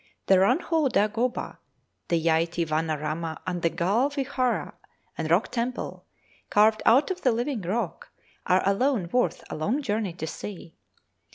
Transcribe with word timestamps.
The 0.25 0.37
Ranhol 0.39 0.89
Dagoba, 0.89 1.59
the 2.07 2.19
Jayti 2.19 2.65
Wana 2.65 2.99
Rama, 2.99 3.39
and 3.45 3.61
the 3.61 3.69
Galle 3.69 4.09
Wihara 4.09 4.73
and 5.15 5.29
rock 5.29 5.49
temple, 5.51 6.07
carved 6.49 6.81
out 6.87 7.11
of 7.11 7.21
the 7.21 7.31
living 7.31 7.61
rock, 7.61 8.11
are 8.47 8.67
alone 8.67 9.09
worth 9.11 9.43
a 9.51 9.55
long 9.55 9.83
journey 9.83 10.13
to 10.13 10.25
see. 10.25 10.75